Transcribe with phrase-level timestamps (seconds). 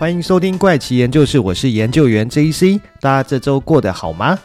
[0.00, 4.38] 欢迎收听怪奇研究室，我是研究员 JC，大家这周过得好吗？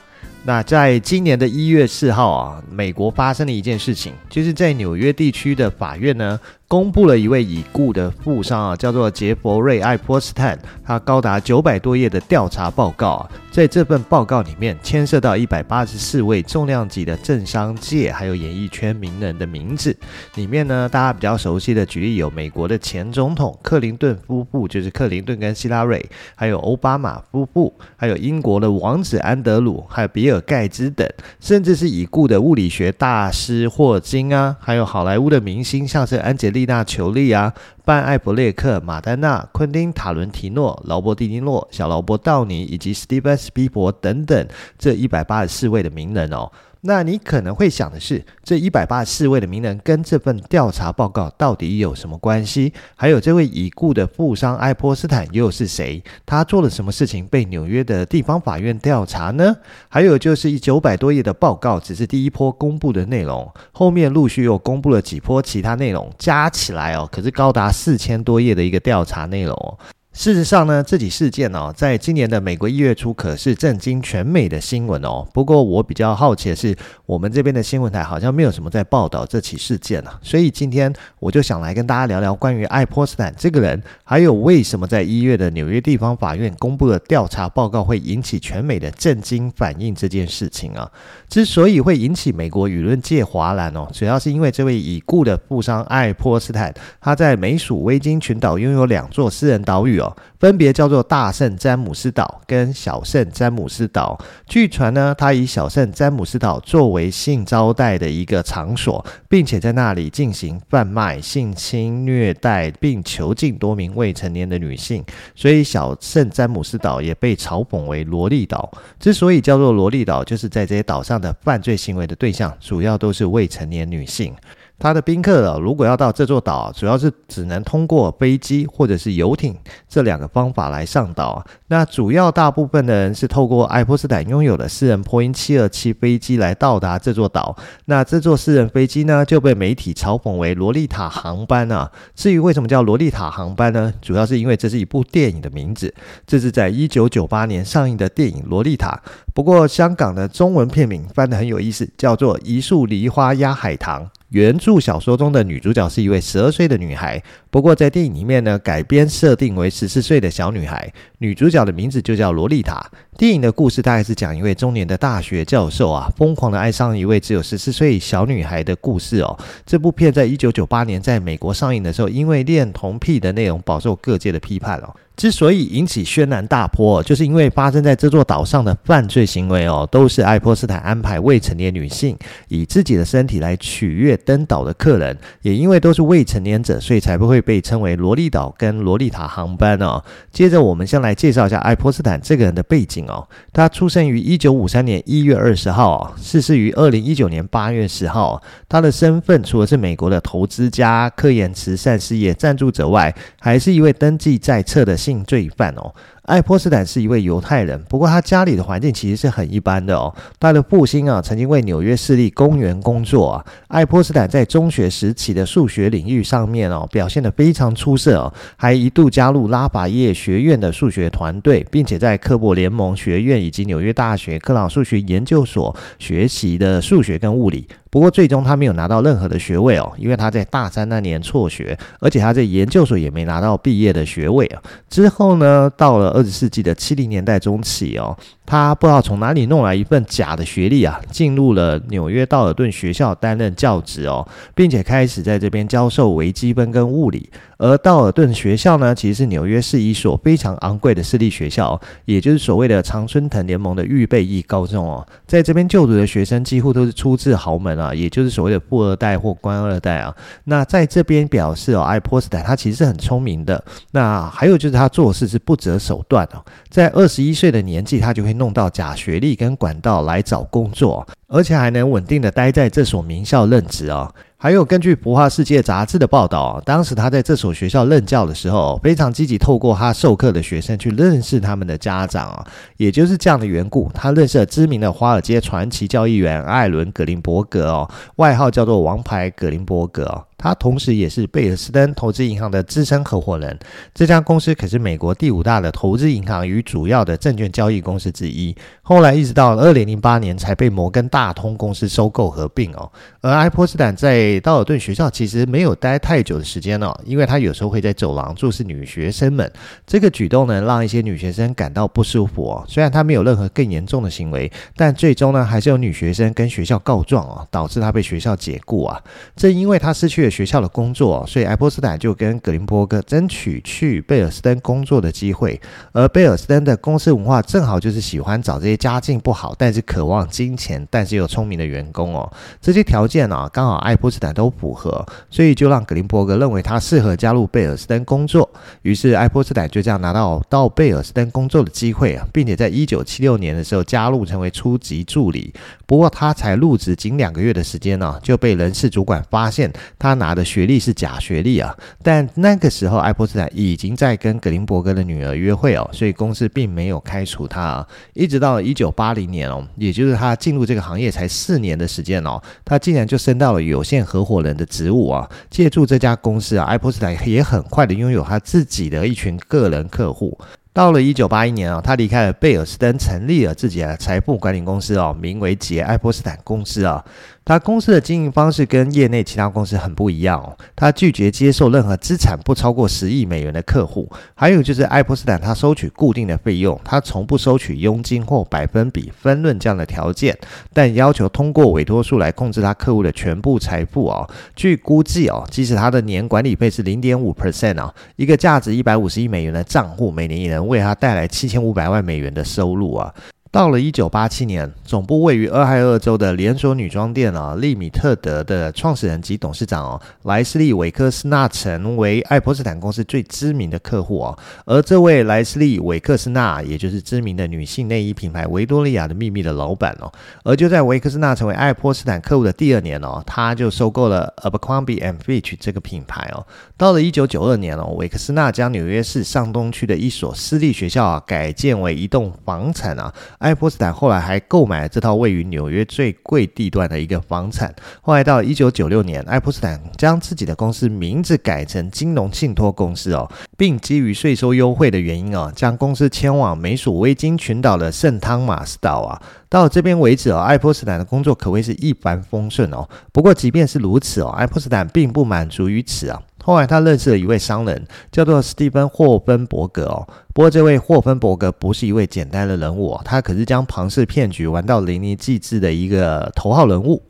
[0.44, 6.38] 那在今年的一月四号啊，美国发生了一件事情，就是在纽约地区的法院呢。
[6.68, 19.96] 公布了一位已故的富商啊，叫做杰佛瑞·爱泼斯坦，他高达九百多页的调查报告啊，在这份报告里面牵涉到一百八十四位重量级的政商界还有演艺圈名人的名字。
[20.34, 31.08] 里面呢，大家比较熟悉的举例有美国的前总统克林顿夫妇，就是克林顿跟希拉蕊，还有奥巴马夫妇，还有英国的王子安德鲁，还有比尔盖茨等，
[31.40, 37.54] 甚至是已故的物理学大师霍金啊，还有好莱坞的明星，像是安杰丽娜·裘丽啊，
[37.86, 44.48] 班·艾弗列克、马丹娜、昆汀·塔伦提诺、劳勃·蒂尼洛、小劳勃·道尼以及史蒂芬·史匹柏等等
[44.80, 46.52] 这一百八十四位的名人哦。
[46.88, 52.72] 那你可能会想的是，这一百八十四位的名人跟这份调查报告到底有什么关系？
[52.96, 56.04] 还有这位已故的富商爱泼斯坦又是谁？
[56.28, 59.56] 他做了什么事情被纽约的地方法院调查呢？
[59.90, 69.78] 还有就是一九百多页的报告只是第一波公布的内容，后面陆续又公布了几波其他内容，加起来哦，可是高达四千多页的一个调查内容。
[70.16, 75.28] 事实上呢，这起事件哦，在今年的美国一月初可是震惊全美的新闻哦。
[75.34, 76.74] 不过我比较好奇的是，
[77.06, 80.18] 我们这边的新闻台好像没有什么在报道这起事件啊。
[80.24, 90.90] 所以今天我就想来跟大家聊聊关于爱泼斯坦这个人，还有为什么在一月的纽约地方法院公布的调查报告会引起全美的震惊反应这件事情啊。
[91.28, 100.05] 之所以会引起美国舆论界哗然哦，主要是因为这位已故的富商爱泼斯坦，他在美属维京群岛拥有两座私人岛屿哦。
[100.40, 104.20] 分别叫做大圣詹姆斯岛跟小圣詹姆斯岛。
[104.46, 115.04] 据传呢，他以小圣詹姆斯岛作为性招待的一个场所，并且在那里进行贩卖、性侵、虐待，并囚禁多名未成年的女性。
[115.36, 118.70] 所以，小圣詹姆斯岛也被嘲讽为“萝莉岛”。
[119.00, 124.36] 之所以叫做“萝莉岛”，就是在这些岛上的犯罪行为的对象主要都是未成年女性。
[124.78, 131.44] 他的宾客，如果要到这座岛，主要是只能通过飞机或者是游艇这两个方法来上岛。
[131.68, 137.56] 那主要大部分的人是透过爱泼斯坦拥有的私人波音七二七飞机来到达这座岛。
[137.86, 141.92] 那这座私人飞机呢，就被媒体嘲讽为“萝莉塔航班”啊。
[142.14, 143.94] 至于为什么叫“萝莉塔航班”呢？
[144.02, 145.94] 主要是因为这是一部电影的名字，
[146.28, 149.02] 这是在一九九八年上映的电影《萝莉塔》。
[149.34, 154.04] 不过香港的中文片名翻得很有意思，叫做《一树梨花压海棠》。
[154.30, 157.22] 原著小说中的女主角是一位十二岁的女孩，
[157.56, 162.86] 不过在电影里面呢，改编设定为十四岁的小女孩，女主角的名字就叫萝莉塔。
[163.18, 169.40] 电影的故事大概是讲一位中年的大学教授啊，疯狂的爱上一位只有十四岁小女孩的故事哦。
[169.66, 174.94] 这部片在一九九八年在美国上映的时候，因为恋童癖的内容饱受各界的批判哦。
[175.16, 182.18] 之所以引起轩然大波，就是因为发生在这座岛上的犯罪行为哦，都是爱泼斯坦安排未成年女性
[182.50, 190.04] 以自己的身体来取悦登岛的客人，也因为都是未成年者，所以才不会被称为萝莉岛跟萝莉塔航班哦。
[190.32, 193.26] 接着，我们先来介绍一下爱泼斯坦这个人的背景哦。
[193.54, 198.42] 他出生于一九五三年一月二十号，逝世于二零一九年八月十号。
[198.68, 204.96] 他的身份除了是美国的投资家、科研慈善事业赞助者外，还是一位登记在册的。
[205.06, 205.94] 性罪犯哦，
[206.26, 210.14] 爱泼斯坦是一位犹太人，不过他家里的环境其实是很一般的哦。
[210.40, 213.46] 他的父亲啊，曾经为纽约市立公园工作啊。
[213.68, 227.68] 爱泼斯坦在中学时期的数学领域上面哦，表现得非常出色哦，还一度加入拉法叶学院的数学团队，并且在科博联盟学院以及纽约大学克朗数学研究所学习的数学跟物理。
[227.96, 234.62] 不过最终他没有拿到任何的学位哦，因为他在大三那年辍学，而且他在研究所也没拿到毕业的学位啊。
[234.90, 238.18] 之后呢，到了二十世纪的七零年代中期哦。
[238.48, 247.28] 他不知道从哪里弄来一份假的学历啊，进入了纽约道尔顿学校担任教职哦，并且开始在这边教授微积分跟物理。
[247.58, 255.04] 而道尔顿学校呢，其实是纽约市一所非常昂贵的私立学校，也就是所谓的常春藤联盟的预备役高中哦。
[255.26, 260.16] 在这边就读的学生几乎都是出自豪门啊，啊也就是所谓的富二代或官二代啊。
[260.44, 263.64] 那在这边表示哦，爱泼斯坦他其实是很聪明的。
[263.92, 268.36] 那还有就是他做事是不择手段哦，在二十一岁的年纪，他就会。
[268.36, 274.14] 弄到假学历跟管道来找工作，而且还能稳定的待在这所名校任职哦。
[274.38, 282.46] 还有根据《浮华世界》杂志的报道，当时他在这所学校任教的时候，非常积极透过他授课的学生去认识他们的家长啊。
[282.76, 290.26] 也就是这样的缘故，他认识了知名的华尔街传奇交易员艾伦·格林伯格哦，外号叫做“王牌格林伯格”。
[290.38, 293.58] 他同时也是贝尔斯登投资银行的资深合伙人。
[293.94, 298.56] 这家公司可是美国第五大的投资银行与主要的证券交易公司之一。
[298.82, 302.92] 后来一直到二零零八年才被摩根大通公司收购合并哦。
[303.22, 309.52] 而埃泼斯坦在道尔顿学校其实没有待太久的时间哦，因为他有时候会在走廊注视女学生们。
[309.88, 312.64] 这个举动呢，让一些女学生感到不舒服哦。
[312.68, 319.02] 虽然他没有任何更严重的行为，但最终呢，还是有女学生跟学校告状哦，导致他被学校解雇啊。
[319.36, 325.60] 正因为他失去学校的工作，所以爱泼斯坦就跟格林伯格争取去贝尔斯登工作的机会。
[325.92, 332.32] 而贝尔斯登的公司文化正好就是喜欢找这些家境不好，但是渴望金钱，但是又聪明的员工哦。
[332.60, 338.50] 这些条件呢、啊，刚好爱泼斯坦都符合，所以就让格林伯格认为他适合加入贝尔斯登工作。
[338.82, 345.54] 于是爱泼斯坦就这样拿到到贝尔斯登工作的机会啊，并且在一九七六年的时候加入成为初级助理。
[345.86, 351.76] 不过他才入职仅两个月的时间呢、啊，就被人事主管发现他拿的学历是假学历啊。
[352.02, 357.88] 但那个时候爱泼斯坦已经在跟格林伯格的女儿约会哦，所以公司并没有开除他啊。
[358.14, 365.30] 一直到一九八零年哦，也就是他进入这个行业才四年的时间哦，他竟然就升到了有限合伙人的职务啊。
[365.50, 370.38] 借助这家公司啊，爱泼斯坦也很快的拥有他自己的一群个人客户。
[370.74, 377.02] 到了一九八一年啊，他离开了贝尔斯登，成立了自己的财富管理公司哦，名为杰爱泼斯坦公司啊。
[377.46, 390.36] 他公司的经营方式跟业内其他公司很不一样哦，他拒绝接受任何资产不超过十亿美元的客户，还有就是爱泼斯坦他收取固定的费用，他从不收取佣金或百分比分润这样的条件，
[390.74, 394.28] 但要求通过委托书来控制他客户的全部财富哦。
[394.56, 403.14] 据估计哦，即使他的年管理费是零点五 percent 哦，一个价值一百五十亿美元的账户，每年也能为他带来七千五百万美元的收入啊。
[403.56, 414.38] 到了一九八七年，总部位于俄亥俄州的连锁女装店啊，利米特德的创始人及董事长哦，莱斯利·韦克斯纳成为爱泼斯坦公司最知名的客户哦。
[414.66, 420.12] 而这位莱斯利·韦克斯纳，也就是知名的女性内衣品牌维多利亚的秘密的老板哦。
[420.44, 426.46] 而就在维克斯纳成为爱泼斯坦客户的第二年哦，他就收购了 Abercrombie and Fitch 这个品牌哦。
[426.76, 433.14] 到了一九九二年哦，韦克斯纳将纽约市上东区的一所私立学校啊，改建为一栋房产啊。
[433.46, 437.72] 爱泼斯坦后来还购买了这套位于纽约最贵地段的一个房产。
[438.02, 449.22] 后来到一九九六年，爱泼斯坦将自己的公司名字改成金融信托公司哦，并基于税收优惠的原因哦，将公司迁往美属维京群岛的圣汤马斯岛啊。
[449.48, 452.90] 到这边为止哦，爱泼斯坦的工作可谓是一帆风顺哦。
[453.14, 456.20] 不过即便是如此哦，爱泼斯坦并不满足于此啊。
[456.46, 460.08] 后来他认识了一位商人，叫做斯蒂芬·霍芬伯格哦。
[460.32, 467.02] 不过这位霍芬伯格不是一位简单的人物哦，他可是将庞氏骗局玩到淋漓尽致的一个头号人物。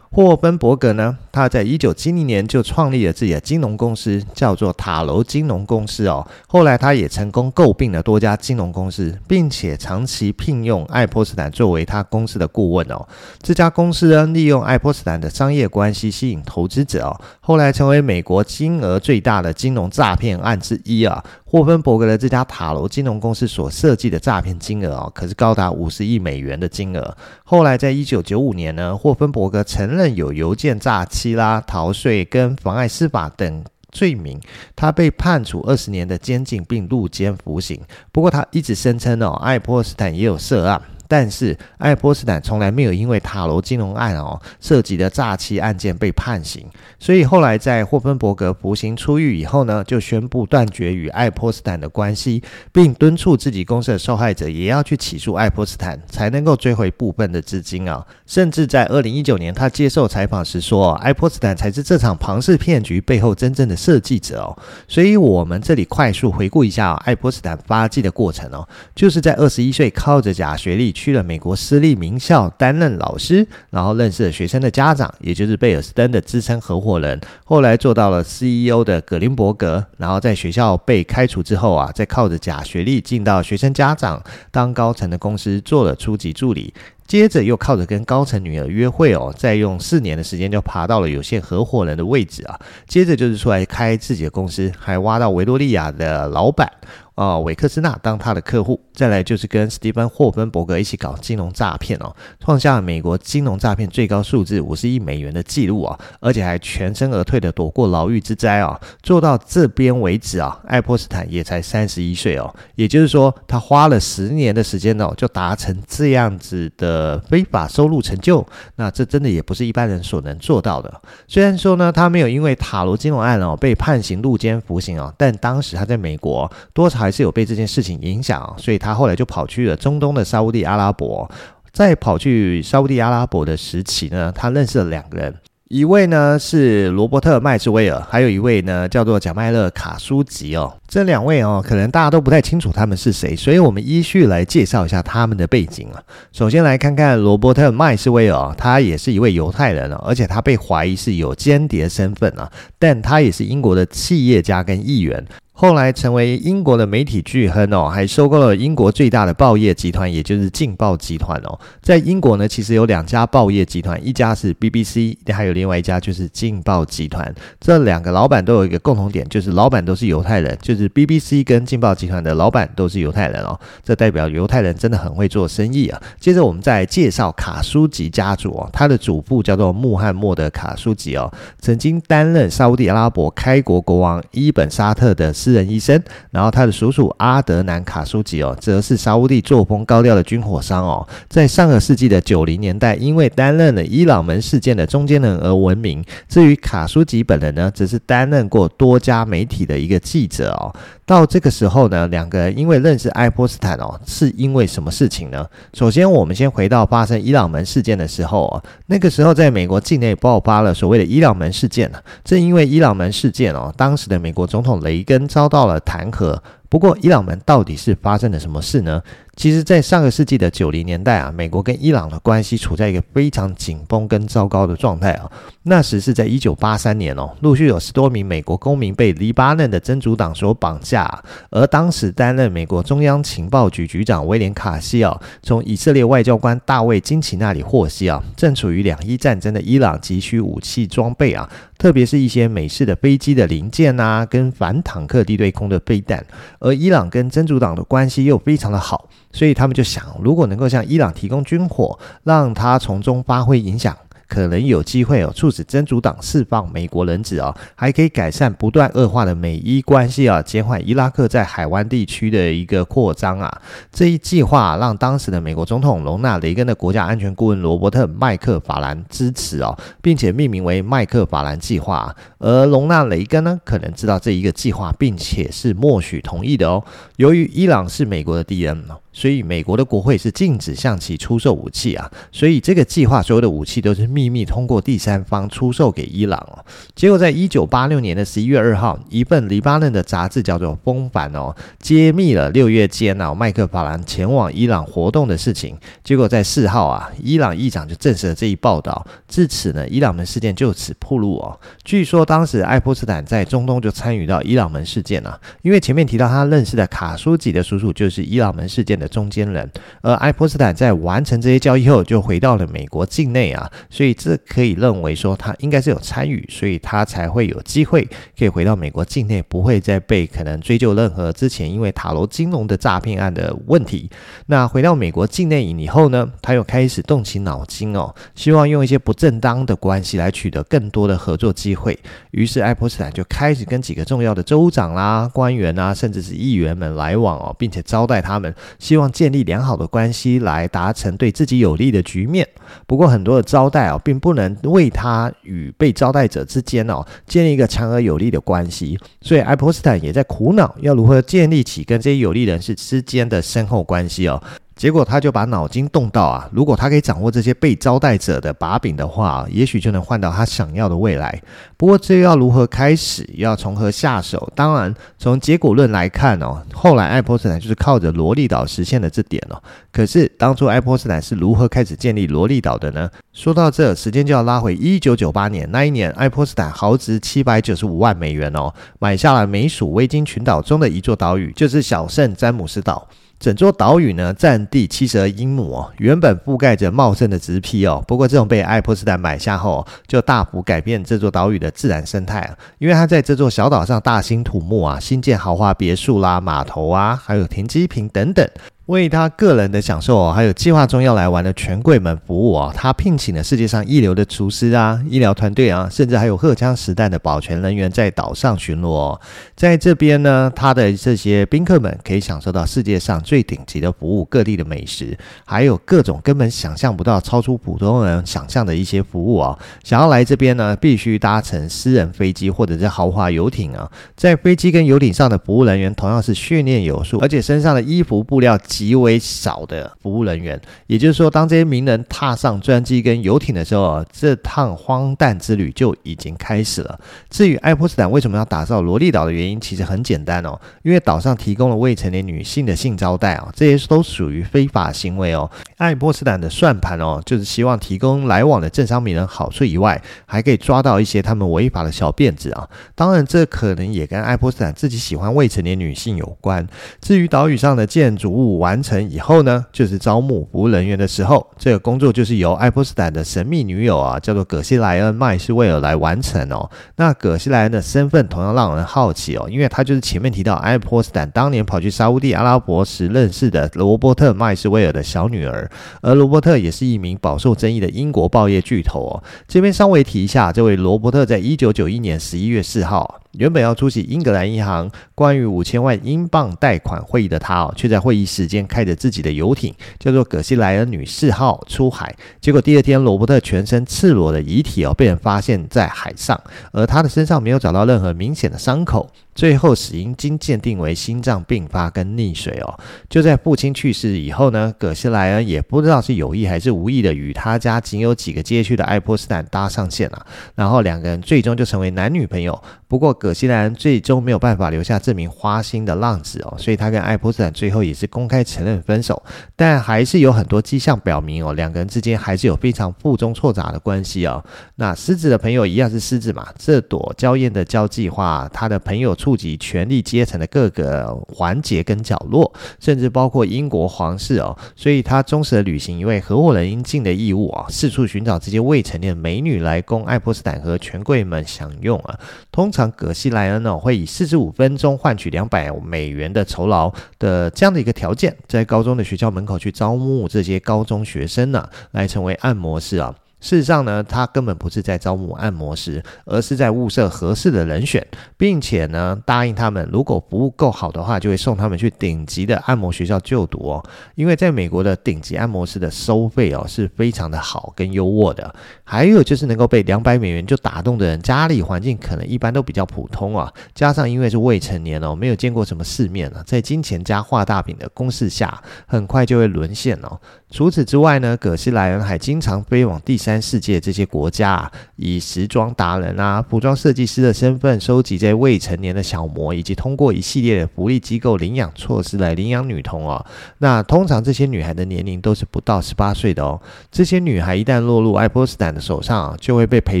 [0.16, 6.26] 霍芬伯格呢，他在一九七零年就创立了自己的金融公司，叫做塔楼金融公司哦。
[6.48, 13.06] 后来他也成功购并了多家金融公司，并且长期聘用爱泼斯坦作为他公司的顾问哦。
[13.42, 21.22] 这家公司呢，利用爱泼斯坦的商业关系吸引投资者哦，后来成为美国金额最大的金融诈骗案之一啊。
[21.44, 27.16] 霍芬伯格的这家塔楼金融公司所设计的诈骗金额哦，可是高达五十亿美元的金额。
[27.44, 34.40] 后来在一九九五年呢，霍芬伯格承认有邮件诈欺啦、逃税跟妨碍司法等罪名，
[34.74, 37.80] 他被判处二十年的监禁并入监服刑。
[38.12, 40.80] 不过他一直声称哦，爱泼斯坦也有涉案。
[41.08, 46.66] 但是爱泼斯坦从来没有因为塔罗金融案哦涉及的诈欺案件被判刑，
[46.98, 58.04] 所以后来在霍芬伯格服刑出狱以后呢，就宣布断绝与爱泼斯坦的关系，并敦促自己公司的受害者也要去起诉爱泼斯坦，才能够追回部分的资金啊。
[58.26, 64.56] 甚至在二零一九年，他接受采访时说，爱泼斯坦才是这场庞氏骗局背后真正的设计者哦。
[64.88, 70.95] 所以，我们这里快速回顾一下爱泼斯坦发迹的过程哦，就是在二十一岁靠着假学历。
[70.96, 77.20] 去了美国私立名校担任老师，然后认识了学生的家长，也就是贝尔斯登的资深合伙人。
[77.44, 86.72] 后来做到了 CEO 的格林伯格，然后在学校被开除之后啊，再靠着假学历进到学生家长当高层的公司做了初级助理。
[87.06, 92.58] 接着又靠着跟高层女儿约会哦，再用四年的时间就爬到了有限合伙人的位置啊。
[92.88, 96.68] 接着就是出来开自己的公司，还挖到维多利亚的老板。
[97.16, 108.80] 啊韦克斯纳当他的客户，再来就是跟史蒂芬霍芬伯格一起搞金融诈骗哦，创下美国金融诈骗最高数字五十亿美元的记录啊，而且还全身而退的躲过牢狱之灾啊。
[109.02, 118.46] 做到这边为止啊，爱泼斯坦也才三十一岁哦，也就是说他花了十年的时间哦，就达成这样子的非法收入成就，
[118.76, 121.02] 那这真的也不是一般人所能做到的。
[121.26, 131.30] 虽然说呢，他没有因为塔罗金融案哦被判刑入监服刑哦，但当时他在美国多少还是有被这件事情影响，所以他后来就跑去了中东的沙乌地阿拉伯。
[131.72, 135.32] 在跑去沙乌地阿拉伯的时期呢，他认识了两个人。
[135.68, 140.72] 一位呢是罗伯特·麦斯威尔，还有一位呢叫做贾迈勒·卡舒吉哦。
[140.86, 146.00] 这两位哦，可能大家都不太清楚他们是谁，所以我们依序来介绍一下他们的背景啊。
[146.32, 152.48] 首先来看看罗伯特·麦斯威尔，他也是一位犹太人哦，而且他被怀疑是有间谍身份啊，
[152.78, 155.26] 但他也是英国的企业家跟议员。
[155.58, 161.58] 后来成为英国的媒体巨亨哦，还收购了英国最大的报业集团，也就是《镜报集团》哦。
[161.80, 167.24] 在英国呢，其实有两家报业集团，一家是 BBC，还有另外一家就是《镜报集团》。
[167.58, 173.58] 这两个老板都有一个共同点，就是老板都是犹太人，就是 BBC 跟《镜报集团》的老板都是犹太人哦。
[173.82, 175.98] 这代表犹太人真的很会做生意啊。
[176.20, 185.32] 接着我们再介绍卡舒吉家族哦，他的祖父叫做穆罕默德卡舒吉哦，曾经担任沙乌地阿拉伯开国国王伊本沙特的。
[185.46, 196.04] 私人医生，然后他的叔叔阿德南卡舒吉哦，则是沙乌地作风高调的军火商哦，在上个世纪的九零年代，因为担任了伊朗门事件的中间人而闻名。
[196.28, 200.74] 至于卡舒吉本人呢，则是担任过多家媒体的一个记者哦。
[201.06, 205.46] 到这个时候呢，两个人因为认识爱泼斯坦哦，是因为什么事情呢？
[205.72, 211.98] 首先，我们先回到发生伊朗门事件的时候哦，那个时候在美国境内爆发了所谓的伊朗门事件呢。
[212.24, 216.36] 正因为伊朗门事件哦，当时的美国总统雷根遭到了弹劾。
[216.68, 219.02] 不过，伊朗门到底是发生了什么事呢？
[219.36, 225.30] 其实，在上个世纪的九零年代啊，美国跟伊朗的关系处在一个非常紧绷跟糟糕的状态啊。
[225.64, 241.46] 那时是在一九八三年哦，陆续有十多名美国公民被黎巴嫩的真主党所绑架，而当时担任美国中央情报局局长威廉卡西奥从以色列外交官大卫金奇那里获悉啊，正处于两伊战争的伊朗急需武器装备啊，
[241.76, 246.24] 特别是一些美式的飞机的零件啊，跟反坦克地对空的飞弹，
[246.60, 249.08] 而伊朗跟真主党的关系又非常的好。
[249.32, 253.96] 所以他们就想，如果能够向伊朗提供军火，让他从中发挥影响。
[254.28, 263.62] 可能有机会哦，促使真主党释放美国人质哦，还可以改善不断恶化的美伊关系啊，减缓伊拉克在海湾地区的一个扩张啊。
[263.90, 272.14] 这一计划让当时的美国总统隆纳雷根的国家安全顾问罗伯特麦克法兰支持哦，并且命名为麦克法兰计划。
[272.38, 276.84] 而隆纳雷根呢，可能知道这一个计划，并且是默许同意的哦。
[277.16, 278.84] 由于伊朗是美国的敌人。
[279.16, 286.62] 所以美国的国会是禁止向其出售武器啊，所以这个计划所有的武器都是秘密通过第三方出售给伊朗哦。
[286.94, 295.74] 结果在一九八六年的十一月二号，一份黎巴嫩的杂志叫做《风帆》哦，揭秘了六月间啊麦克法兰前往伊朗活动的事情。
[296.04, 299.06] 结果在四号啊，伊朗议长就证实了这一报道。
[299.26, 301.58] 至此呢，伊朗门事件就此暴露哦。
[301.84, 309.05] 据说当时爱泼斯坦在中东就参与到伊朗门事件啊，因为前面提到他认识的卡舒吉的叔叔就是伊朗门事件的。
[309.08, 309.70] 中间人，
[310.02, 318.08] 而爱泼斯坦在完成这些交易后，就回到了美国境内啊，所以这可以认为说他应该是有参与，所以他才会有机会
[318.38, 324.10] 可以回到美国境内，不会再被可能追究任何之前因为塔罗金融的诈骗案的问题。
[324.46, 331.98] 那回到美国境内以后呢，他又开始动起脑筋哦，希望用一些不正当的关系来取得更多的合作机会。
[332.30, 342.48] 于是爱泼斯坦就开始跟几个重要的州长啦、官员啊，甚至是议员们来往哦，并且招待他们，希希望建立良好的关系来达成对自己有利的局面。
[342.86, 348.98] 不过很多的招待啊，并不能为他与被招待者之间哦建立一个强而有力的关系。
[349.20, 354.42] 所以爱泼斯坦也在苦恼要如何建立起跟这些有利人士之间的深厚关系哦。
[354.76, 361.42] 结果他就把脑筋动到啊，如果他可以掌握这些被招待者的把柄的话，也许就能换到他想要的未来。
[361.78, 364.52] 不过这要如何开始，要从何下手？
[364.54, 369.56] 当然，从结果论来看哦，后来爱泼斯坦就是靠着罗利岛实现了这点哦。
[369.90, 373.08] 可是当初爱泼斯坦是如何开始建立罗利岛的呢？
[373.32, 383.08] 说到这，时间就要拉回一九九八年，那一年爱泼斯坦豪掷七百九十五万美元哦，买下了美属维京群岛中的一座岛屿，就是小圣詹姆斯岛。
[383.46, 388.02] 整座岛屿呢，占地七十二英亩哦，原本覆盖着茂盛的植被哦。
[388.04, 392.52] 不过，这种被爱泼斯坦买下后，就大幅改变这座岛屿的自然生态。
[392.78, 398.44] 因为它在这座小岛上大兴土木啊，新建豪华别墅啦、码头啊，还有停机坪等等。
[398.86, 409.18] 为他个人的享受哦，还有计划中要来玩的权贵们服务哦，他聘请了世界上一流的厨师啊、医疗团队啊，甚至还有荷枪实弹的保全人员在岛上巡逻。
[409.56, 419.58] 在这边呢，他的这些宾客们可以享受到世界上最顶级的服务、各地的美食，还有各种根本想象不到、超出普通人想象的一些服务哦。
[419.82, 423.90] 想要来这边呢，必须搭乘私人飞机或者是豪华游艇啊。
[424.14, 428.56] 在飞机跟游艇上的服务人员同样是训练有素，而且身上的衣服布料。
[428.76, 437.00] 极为少的服务人员，也就是说，当这些名人踏上专机跟游艇的时候，这趟荒诞之旅就已经开始了。
[437.30, 445.50] 至于爱泼斯坦为什么要打造萝莉岛的原因，其实很简单哦，因为岛上提供了未成年女性的性招待哦，这些都属于非法行为哦。
[445.78, 452.68] 爱泼斯坦的算盘哦，就是希望提供来往的政商名人好处以外，还可以抓到一些他们违法的小辫子啊。
[452.94, 456.66] 当然，这可能也跟爱泼斯坦自己喜欢未成年女性有关。
[457.00, 466.68] 至于岛屿上的建筑物，完成以后呢，就是招募服务人员的时候，这个工作就是由爱泼斯坦的神秘女友啊，叫做葛西莱恩·麦斯威尔来完成哦。
[466.96, 475.70] 那葛西莱恩的身份同样让人好奇哦，因为她就是前面提到爱泼斯坦当年跑去沙乌地阿拉伯时认识的罗伯特·麦斯威尔的小女儿，
[476.02, 479.22] 而罗伯特也是一名饱受争议的英国报业巨头哦。
[479.46, 483.20] 这边稍微提一下，这位罗伯特在一九九一年十一月四号。
[483.38, 492.14] 原本要出席英格兰银行关于五千万英镑贷款会议的他哦，却在会议时间开着自己的游艇，叫做葛西莱恩女士号出海。
[492.40, 496.40] 结果第二天，罗伯特全身赤裸的遗体哦，被人发现在海上，
[496.72, 499.10] 而他的身上没有找到任何明显的伤口。
[499.36, 502.80] 最后死因经鉴定为心脏病发跟溺水哦。
[503.08, 512.60] 就在父亲去世以后呢，葛西莱恩也不知道是有意还是无意的，与他家仅有几个街区的爱泼斯坦搭上线了，然后两个人最终就成为男女朋友。
[512.88, 519.22] 不过葛西莱恩最终没有办法留下这名花心的浪子哦，所以他跟爱泼斯坦最后也是公开承认分手。
[519.54, 524.42] 但还是有很多迹象表明哦，两个人之间还是有非常负宗错杂的关系哦。
[524.76, 529.14] 那狮子的朋友一样是狮子嘛，这朵娇艳的交际花，他的朋友。
[529.26, 542.16] 触及权力阶层的各个环节跟角落，甚至包括英国皇室哦，所以他忠实的履行一位合伙人应尽的义务啊，四处寻找这些未成年美女来供爱泼斯坦和权贵们享用啊。
[542.52, 553.12] 通常葛西莱恩呢会以四十五分钟换取两百美元的酬劳的这样的一个条件，在高中的学校门口去招募这些高中学生呢，来成为按摩师啊。
[553.38, 558.04] 事实上呢，他根本不是在招募按摩师，而是在物色合适的人选，
[558.36, 563.84] 并且呢，答应他们，如果服务够好的话，就会送他们去顶级的按摩学校就读哦。
[564.14, 568.54] 因为在美国的顶级按摩师的收费哦是非常的好跟优渥的。
[568.82, 580.18] 还有就是能够被两百美元就打动的人，家里环境可能一般都比较普通啊，加上因为是未成年哦，没有见过什么世面啊，在金钱加画大饼的攻势下，很快就会沦陷哦。
[580.48, 593.26] 除此之外呢，葛西莱恩还经常飞往第三世界这些国家，以时装达人啊、服装设计师的身份收集这些未成年的小模，以及通过一系列的福利机构领养措施来领养女童哦。
[593.58, 596.60] 那通常这些女孩的年龄都是不到十八岁的哦。
[596.92, 600.00] 这些女孩一旦落入爱泼斯坦的手上，就会被培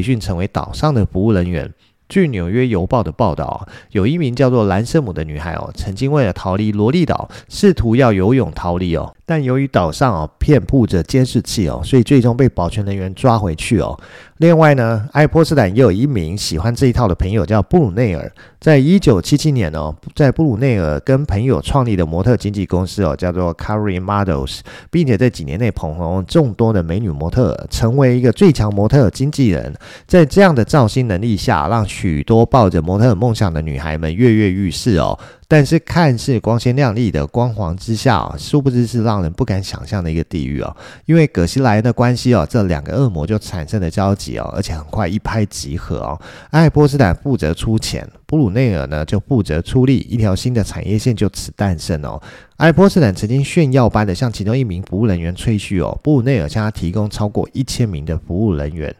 [0.00, 1.74] 训成为岛上的服务人员。
[2.08, 13.98] 据《纽约邮报》的报道，有一名叫做兰瑟姆的女孩哦，曾经为了逃离萝莉岛，试图要游泳逃离哦，但由于岛上哦遍布着监视器哦，所以最终被保全人员抓回去哦。
[14.38, 24.60] 另外呢，爱泼斯坦也有一名喜欢这一套的朋友叫布鲁内尔，在一九七七年哦，在布鲁内尔跟朋友创立的模特经纪公司哦，叫做 Carrie Models，
[24.90, 29.74] 并且在几年内捧红众多的美女模特，成为一个最强模特经纪人。
[30.06, 35.18] 在这样的造星能力下，让许多抱着模特梦想的女孩们跃跃欲试哦。
[35.48, 40.76] 但是看似光鲜亮丽的光环之下啊，殊不知是让人不敢想象的一个地狱哦。
[41.04, 46.20] 因为葛西莱的关系哦，这两个恶魔就产生了交集哦，而且很快一拍即合哦。
[46.50, 52.20] 爱波斯坦负责出钱，布鲁内尔呢就负责出力，一条新的产业线就此诞生哦。
[52.56, 58.94] 爱波斯坦曾经炫耀般的向其中一名服务人员吹嘘哦，布鲁内尔向他提供超过一千名的服务人员。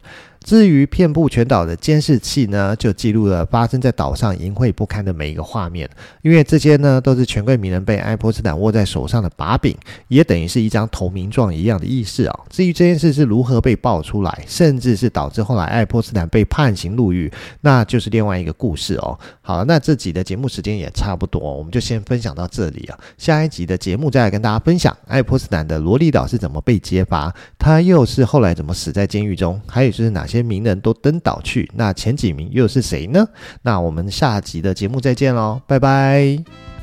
[0.47, 5.91] 至于遍布全岛的监视器呢，就记录了发生在岛上淫秽不堪的每一个画面。
[6.23, 12.41] 因为这些呢，都是权贵名人被爱泼斯坦握在手上的把柄，也等于是一张投名状一样的意思啊。
[12.49, 17.29] 至于这件事是如何被爆出来，甚至是导致后来爱泼斯坦被判刑入狱，
[17.63, 19.19] 那就是另外一个故事哦。
[19.43, 22.97] 好，那这集的节目时间也差不多，我们就先分享到这里啊。
[23.19, 33.27] 下一集的节目再来跟大家分享爱泼斯坦的萝莉岛是怎么被揭发，他又是后来怎么死在监狱中，还有就是哪些些名人都登岛去，那前几名又是谁呢？
[33.63, 36.76] 那我们下集的节目再见喽，拜拜。